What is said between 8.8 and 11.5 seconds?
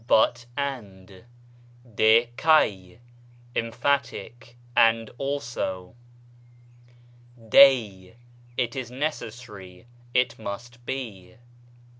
necessary, it must be.